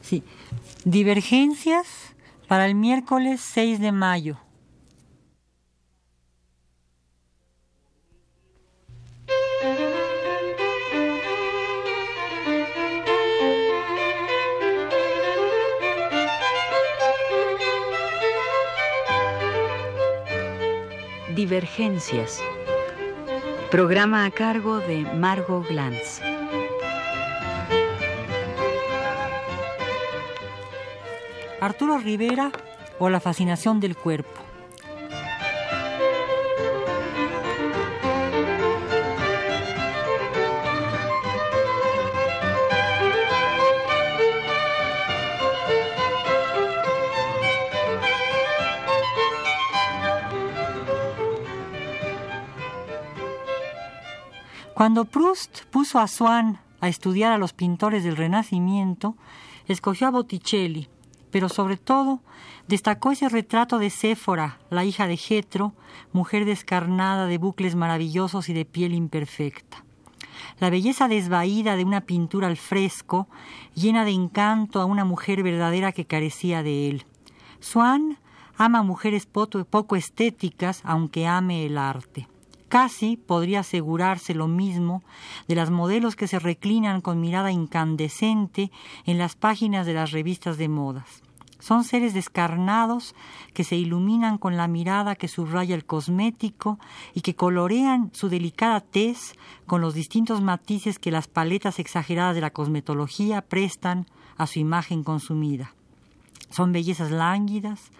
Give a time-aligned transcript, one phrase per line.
[0.00, 0.22] Sí.
[0.84, 2.14] Divergencias
[2.48, 4.38] para el miércoles 6 de mayo.
[21.34, 22.40] Divergencias.
[23.70, 26.31] Programa a cargo de Margot Glantz.
[31.62, 32.50] Arturo Rivera
[32.98, 34.32] o la fascinación del cuerpo.
[54.74, 59.14] Cuando Proust puso a Swann a estudiar a los pintores del Renacimiento,
[59.68, 60.88] escogió a Botticelli,
[61.32, 62.20] pero sobre todo
[62.68, 65.72] destacó ese retrato de Séfora, la hija de Jetro,
[66.12, 69.84] mujer descarnada de bucles maravillosos y de piel imperfecta.
[70.60, 73.26] La belleza desvaída de una pintura al fresco,
[73.74, 77.06] llena de encanto a una mujer verdadera que carecía de él.
[77.58, 78.18] Swann
[78.56, 82.28] ama mujeres poco estéticas, aunque ame el arte.
[82.72, 85.02] Casi podría asegurarse lo mismo
[85.46, 88.70] de las modelos que se reclinan con mirada incandescente
[89.04, 91.22] en las páginas de las revistas de modas.
[91.58, 93.14] Son seres descarnados
[93.52, 96.78] que se iluminan con la mirada que subraya el cosmético
[97.12, 102.40] y que colorean su delicada tez con los distintos matices que las paletas exageradas de
[102.40, 104.06] la cosmetología prestan
[104.38, 105.74] a su imagen consumida.
[106.48, 107.90] Son bellezas lánguidas,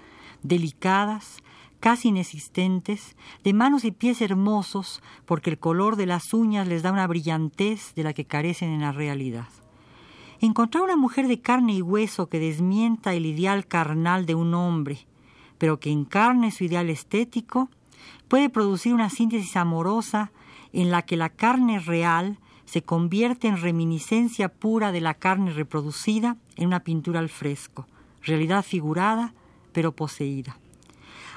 [0.42, 1.42] delicadas,
[1.82, 6.92] casi inexistentes, de manos y pies hermosos, porque el color de las uñas les da
[6.92, 9.48] una brillantez de la que carecen en la realidad.
[10.40, 15.08] Encontrar una mujer de carne y hueso que desmienta el ideal carnal de un hombre,
[15.58, 17.68] pero que encarne su ideal estético,
[18.28, 20.30] puede producir una síntesis amorosa
[20.72, 26.36] en la que la carne real se convierte en reminiscencia pura de la carne reproducida
[26.54, 27.88] en una pintura al fresco,
[28.22, 29.34] realidad figurada
[29.72, 30.61] pero poseída.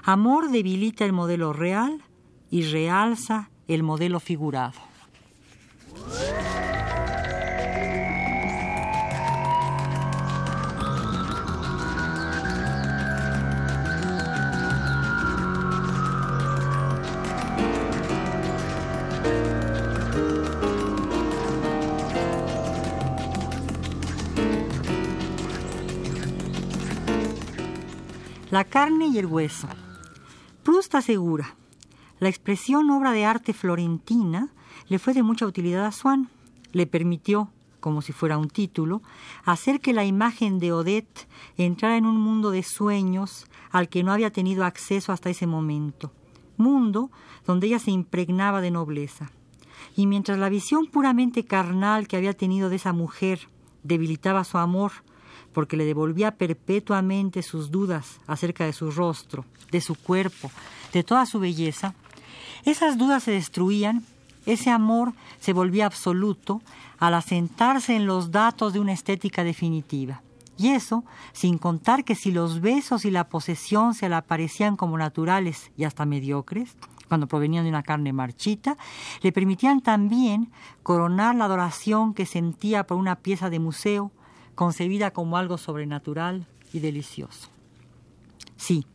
[0.08, 2.04] Amor debilita el modelo real
[2.52, 4.80] y realza el modelo figurado.
[28.52, 29.68] La carne y el hueso.
[30.96, 31.58] Proust asegura,
[32.20, 34.54] la expresión obra de arte florentina
[34.88, 36.30] le fue de mucha utilidad a Swann.
[36.72, 37.52] Le permitió,
[37.82, 39.02] como si fuera un título,
[39.44, 44.14] hacer que la imagen de Odette entrara en un mundo de sueños al que no
[44.14, 46.14] había tenido acceso hasta ese momento,
[46.56, 47.12] mundo
[47.46, 49.32] donde ella se impregnaba de nobleza.
[49.98, 53.50] Y mientras la visión puramente carnal que había tenido de esa mujer
[53.84, 54.94] debilitaba su amor,
[55.56, 60.52] porque le devolvía perpetuamente sus dudas acerca de su rostro, de su cuerpo,
[60.92, 61.96] de toda su belleza,
[62.66, 64.04] esas dudas se destruían,
[64.46, 66.62] ese amor se volvía absoluto
[67.00, 70.22] al asentarse en los datos de una estética definitiva.
[70.58, 74.98] Y eso, sin contar que si los besos y la posesión se le aparecían como
[74.98, 76.76] naturales y hasta mediocres,
[77.08, 78.76] cuando provenían de una carne marchita,
[79.22, 80.52] le permitían también
[80.84, 84.12] coronar la adoración que sentía por una pieza de museo
[84.56, 87.50] concebida como algo sobrenatural y delicioso.
[88.58, 88.86] Sí,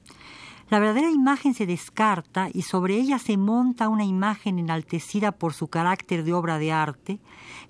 [0.71, 5.67] la verdadera imagen se descarta y sobre ella se monta una imagen enaltecida por su
[5.67, 7.19] carácter de obra de arte,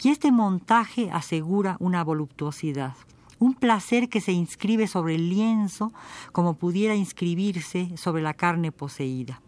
[0.03, 2.95] y este montaje asegura una voluptuosidad,
[3.39, 5.93] un placer que se inscribe sobre el lienzo
[6.33, 9.41] como pudiera inscribirse sobre la carne poseída.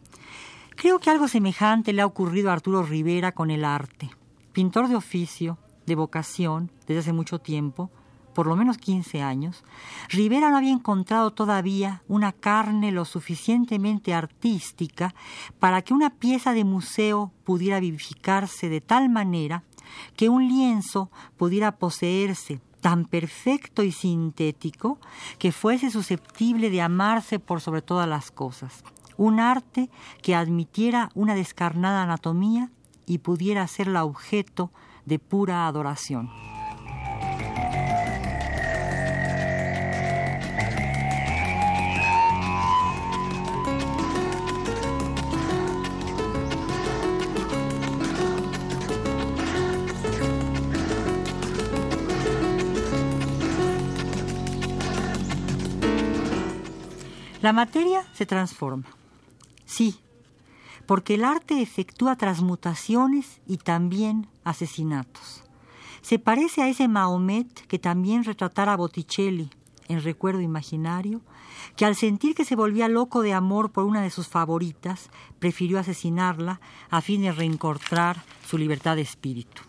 [0.75, 4.11] Creo que algo semejante le ha ocurrido a Arturo Rivera con el arte.
[4.53, 7.91] Pintor de oficio, de vocación, desde hace mucho tiempo,
[8.35, 9.65] por lo menos 15 años,
[10.09, 15.15] Rivera no había encontrado todavía una carne lo suficientemente artística
[15.59, 19.63] para que una pieza de museo pudiera vivificarse de tal manera
[20.17, 24.99] que un lienzo pudiera poseerse tan perfecto y sintético
[25.39, 28.85] que fuese susceptible de amarse por sobre todas las cosas.
[29.17, 29.89] Un arte
[30.21, 32.71] que admitiera una descarnada anatomía
[33.07, 34.71] y pudiera ser la objeto
[35.07, 36.52] de pura adoración.
[57.43, 58.87] La materia se transforma.
[59.65, 59.99] Sí,
[60.87, 65.43] porque el arte efectúa transmutaciones y también asesinatos.
[66.03, 69.51] Se parece a ese Mahomet que también retratara Botticelli
[69.89, 71.21] en recuerdo imaginario,
[71.75, 75.11] que al sentir que se volvía loco de amor por una de sus favoritas,
[75.41, 76.61] prefirió asesinarla
[76.91, 79.63] a fin de reencontrar su libertad de espíritu.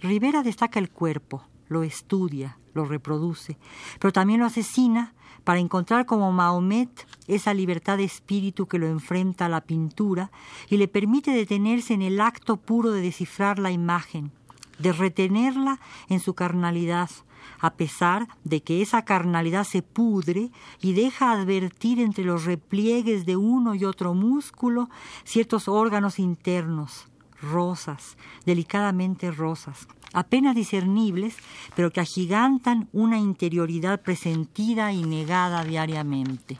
[0.00, 3.56] Rivera destaca el cuerpo, lo estudia, lo reproduce,
[4.00, 9.46] pero también lo asesina para encontrar como Mahomet esa libertad de espíritu que lo enfrenta
[9.46, 10.30] a la pintura
[10.68, 14.32] y le permite detenerse en el acto puro de descifrar la imagen,
[14.78, 17.10] de retenerla en su carnalidad,
[17.60, 20.50] a pesar de que esa carnalidad se pudre
[20.80, 24.88] y deja advertir entre los repliegues de uno y otro músculo
[25.24, 27.08] ciertos órganos internos,
[27.40, 31.36] rosas, delicadamente rosas, apenas discernibles,
[31.74, 36.58] pero que agigantan una interioridad presentida y negada diariamente.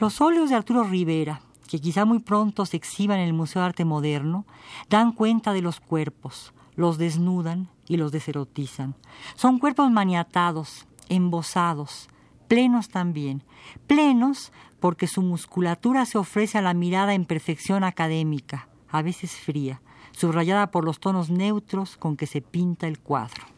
[0.00, 3.66] Los óleos de Arturo Rivera, que quizá muy pronto se exhiban en el Museo de
[3.66, 4.44] Arte Moderno,
[4.88, 8.94] dan cuenta de los cuerpos, los desnudan y los deserotizan.
[9.36, 12.08] Son cuerpos maniatados, embosados,
[12.48, 13.42] plenos también,
[13.86, 19.80] plenos porque su musculatura se ofrece a la mirada en perfección académica, a veces fría,
[20.16, 23.53] subrayada por los tonos neutros con que se pinta el cuadro.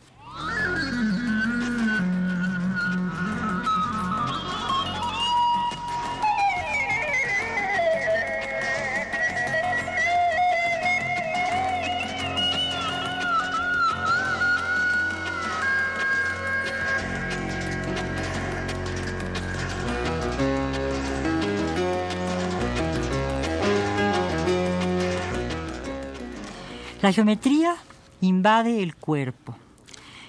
[27.06, 27.76] La geometría
[28.20, 29.55] invade el cuerpo.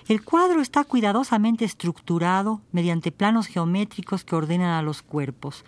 [0.07, 5.65] El cuadro está cuidadosamente estructurado mediante planos geométricos que ordenan a los cuerpos.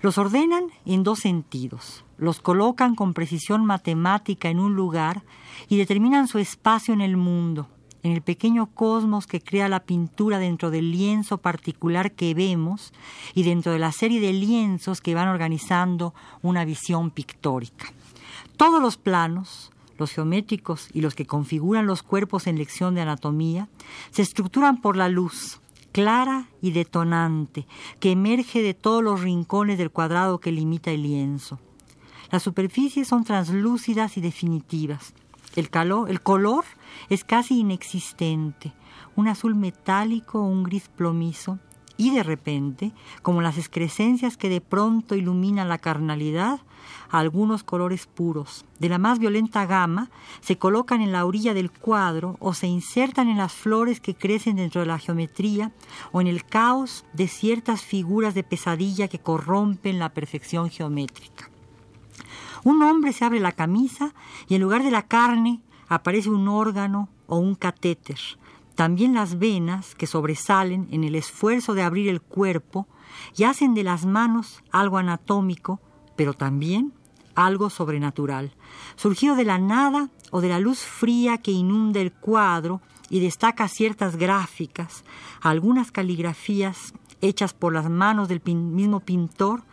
[0.00, 2.02] Los ordenan en dos sentidos.
[2.16, 5.22] Los colocan con precisión matemática en un lugar
[5.68, 7.68] y determinan su espacio en el mundo,
[8.02, 12.94] en el pequeño cosmos que crea la pintura dentro del lienzo particular que vemos
[13.34, 17.92] y dentro de la serie de lienzos que van organizando una visión pictórica.
[18.56, 23.68] Todos los planos, los geométricos y los que configuran los cuerpos en lección de anatomía,
[24.10, 25.60] se estructuran por la luz,
[25.92, 27.66] clara y detonante,
[28.00, 31.58] que emerge de todos los rincones del cuadrado que limita el lienzo.
[32.30, 35.14] Las superficies son translúcidas y definitivas.
[35.56, 36.64] El, calor, el color
[37.08, 38.72] es casi inexistente,
[39.16, 41.58] un azul metálico o un gris plomizo,
[41.98, 42.92] y de repente,
[43.22, 46.60] como las excrescencias que de pronto iluminan la carnalidad,
[47.10, 50.08] algunos colores puros, de la más violenta gama,
[50.40, 54.56] se colocan en la orilla del cuadro o se insertan en las flores que crecen
[54.56, 55.72] dentro de la geometría
[56.12, 61.50] o en el caos de ciertas figuras de pesadilla que corrompen la perfección geométrica.
[62.62, 64.14] Un hombre se abre la camisa
[64.48, 68.18] y en lugar de la carne aparece un órgano o un catéter.
[68.78, 72.86] También las venas que sobresalen en el esfuerzo de abrir el cuerpo
[73.36, 75.80] y hacen de las manos algo anatómico,
[76.14, 76.92] pero también
[77.34, 78.52] algo sobrenatural,
[78.94, 82.80] surgido de la nada o de la luz fría que inunda el cuadro
[83.10, 85.02] y destaca ciertas gráficas,
[85.40, 89.64] algunas caligrafías hechas por las manos del mismo pintor,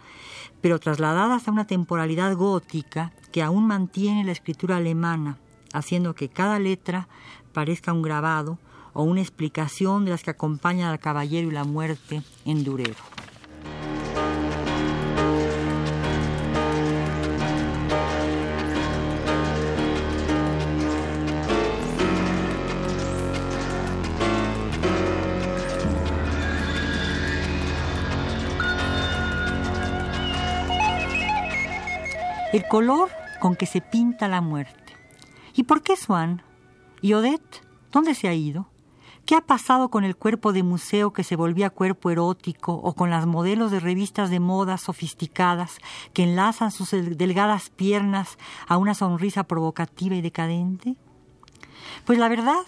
[0.61, 5.37] pero trasladadas a una temporalidad gótica que aún mantiene la escritura alemana,
[5.73, 7.07] haciendo que cada letra
[7.53, 8.57] parezca un grabado
[8.95, 12.95] o una explicación de las que acompañan al caballero y la muerte en Durero.
[32.55, 33.09] el color
[33.41, 34.93] con que se pinta la muerte.
[35.53, 36.41] ¿Y por qué Swan?
[37.01, 37.61] ¿Y Odette?
[37.91, 38.69] ¿Dónde se ha ido?
[39.25, 43.09] ¿Qué ha pasado con el cuerpo de museo que se volvía cuerpo erótico o con
[43.09, 45.79] las modelos de revistas de moda sofisticadas
[46.13, 50.95] que enlazan sus delgadas piernas a una sonrisa provocativa y decadente?
[52.05, 52.59] Pues la verdad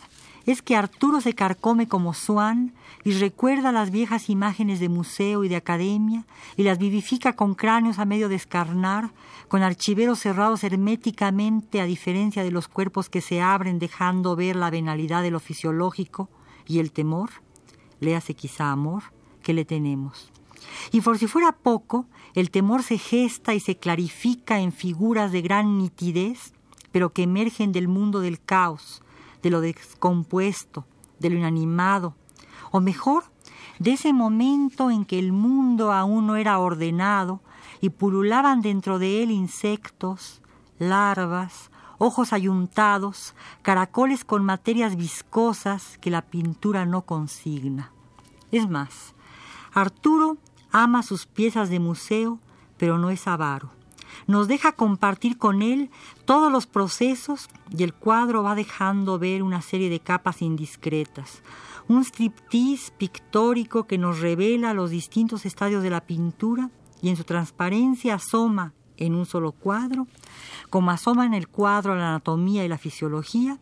[0.48, 2.74] es que Arturo se carcome como Swan
[3.04, 8.00] y recuerda las viejas imágenes de museo y de academia y las vivifica con cráneos
[8.00, 9.12] a medio descarnar,
[9.48, 14.72] con archiveros cerrados herméticamente a diferencia de los cuerpos que se abren dejando ver la
[14.72, 16.32] venalidad de lo fisiológico
[16.68, 17.30] y el temor,
[18.00, 19.04] léase quizá amor,
[19.42, 20.32] que le tenemos.
[20.92, 25.42] Y por si fuera poco, el temor se gesta y se clarifica en figuras de
[25.42, 26.54] gran nitidez,
[26.92, 29.02] pero que emergen del mundo del caos,
[29.42, 30.86] de lo descompuesto,
[31.20, 32.16] de lo inanimado,
[32.72, 33.26] o mejor,
[33.80, 37.42] de ese momento en que el mundo aún no era ordenado
[37.82, 40.42] y pululaban dentro de él insectos,
[40.80, 47.92] larvas, ojos ayuntados, caracoles con materias viscosas que la pintura no consigna.
[48.52, 49.14] Es más,
[49.74, 50.38] Arturo
[50.72, 52.40] ama sus piezas de museo,
[52.78, 53.72] pero no es avaro.
[54.26, 55.90] Nos deja compartir con él
[56.26, 61.42] todos los procesos y el cuadro va dejando ver una serie de capas indiscretas,
[61.88, 66.70] un striptease pictórico que nos revela los distintos estadios de la pintura
[67.02, 70.08] y en su transparencia asoma en un solo cuadro,
[70.70, 73.60] como asoma en el cuadro la anatomía y la fisiología,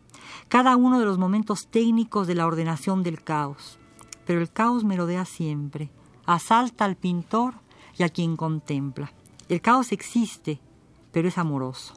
[0.48, 3.78] cada uno de los momentos técnicos de la ordenación del caos.
[4.26, 5.90] Pero el caos merodea siempre,
[6.24, 7.54] asalta al pintor
[7.96, 9.12] y a quien contempla.
[9.48, 10.60] El caos existe,
[11.12, 11.94] pero es amoroso.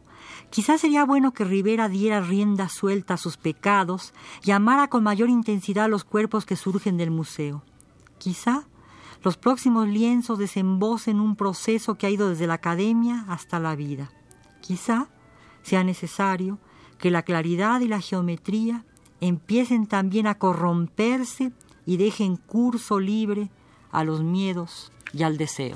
[0.50, 5.30] Quizás sería bueno que Rivera diera rienda suelta a sus pecados y amara con mayor
[5.30, 7.64] intensidad los cuerpos que surgen del museo.
[8.18, 8.68] Quizá
[9.22, 14.12] los próximos lienzos desembocen un proceso que ha ido desde la academia hasta la vida.
[14.62, 15.10] Quizá
[15.62, 16.58] sea necesario
[16.98, 18.86] que la claridad y la geometría
[19.22, 21.52] empiecen también a corromperse
[21.86, 23.52] y dejen curso libre
[23.92, 25.76] a los miedos y al deseo.